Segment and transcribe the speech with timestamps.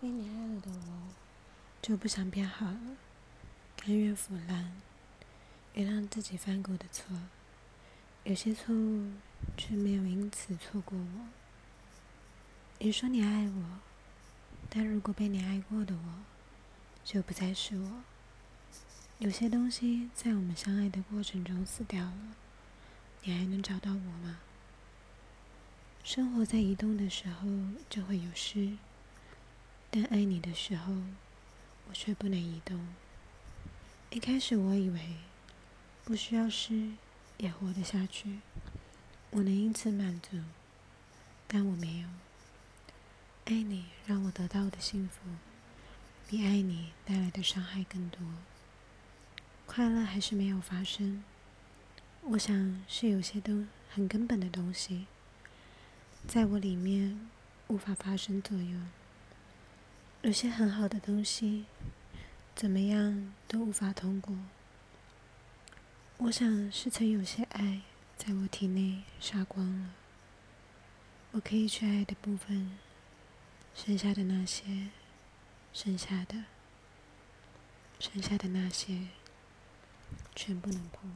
[0.00, 1.12] 被你爱了的我，
[1.82, 2.96] 就不想变好了，
[3.76, 4.72] 甘愿腐烂，
[5.74, 7.14] 原谅自己犯过的错，
[8.24, 9.12] 有些错误
[9.58, 11.28] 却没有因此错过我。
[12.78, 13.78] 你说你爱我，
[14.70, 16.14] 但如果被你爱过的我，
[17.04, 18.02] 就不再是我。
[19.18, 22.34] 有些东西在我们相爱的过程中死掉了，
[23.22, 24.40] 你还能找到我吗？
[26.02, 27.46] 生活在移动的时候
[27.90, 28.78] 就会有失。
[29.92, 30.94] 但爱你的时候，
[31.88, 32.86] 我却不能移动。
[34.10, 35.16] 一开始我以为
[36.04, 36.92] 不需要诗
[37.38, 38.38] 也活得下去，
[39.30, 40.38] 我能因此满足，
[41.48, 42.08] 但我没有。
[43.46, 45.20] 爱你让我得到的幸福，
[46.28, 48.20] 比爱你带来的伤害更多。
[49.66, 51.24] 快乐还是没有发生。
[52.22, 55.06] 我想是有些东很根本的东西，
[56.28, 57.28] 在我里面
[57.66, 58.88] 无法发生作用。
[60.22, 61.64] 有些很好的东西，
[62.54, 64.36] 怎么样都无法通过。
[66.18, 67.80] 我想是曾有些爱
[68.18, 69.94] 在我体内杀光了，
[71.32, 72.76] 我可以去爱的部分，
[73.74, 74.88] 剩下的那些，
[75.72, 76.44] 剩下的，
[77.98, 79.08] 剩下的那些，
[80.36, 81.10] 全不能碰。